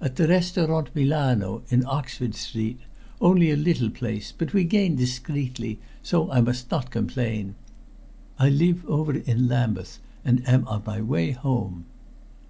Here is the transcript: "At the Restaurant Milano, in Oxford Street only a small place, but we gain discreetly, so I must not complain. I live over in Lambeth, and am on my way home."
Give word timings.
"At 0.00 0.16
the 0.16 0.26
Restaurant 0.26 0.88
Milano, 0.96 1.62
in 1.68 1.84
Oxford 1.84 2.34
Street 2.34 2.80
only 3.20 3.50
a 3.50 3.74
small 3.74 3.90
place, 3.90 4.32
but 4.32 4.54
we 4.54 4.64
gain 4.64 4.96
discreetly, 4.96 5.78
so 6.02 6.30
I 6.32 6.40
must 6.40 6.70
not 6.70 6.90
complain. 6.90 7.56
I 8.38 8.48
live 8.48 8.86
over 8.86 9.14
in 9.14 9.48
Lambeth, 9.48 9.98
and 10.24 10.40
am 10.48 10.66
on 10.66 10.84
my 10.86 11.02
way 11.02 11.32
home." 11.32 11.84